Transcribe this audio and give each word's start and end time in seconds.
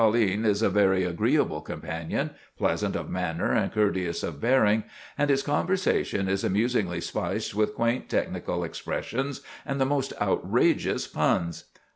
For 0.03 0.11
the 0.11 0.17
rest, 0.19 0.25
Colline 0.29 0.45
is 0.49 0.61
a 0.63 0.69
very 0.71 1.03
agreeable 1.03 1.61
companion, 1.61 2.31
pleasant 2.57 2.95
of 2.95 3.07
manner, 3.11 3.51
and 3.51 3.71
courteous 3.71 4.23
of 4.23 4.41
bearing; 4.41 4.83
and 5.15 5.29
his 5.29 5.43
conversation 5.43 6.27
is 6.27 6.43
amusingly 6.43 7.01
spiced 7.01 7.53
with 7.53 7.75
quaint 7.75 8.09
technical 8.09 8.63
expressions 8.63 9.41
and 9.63 9.79
the 9.79 9.85
most 9.85 10.11
outrageous 10.19 11.05
puns. 11.05 11.65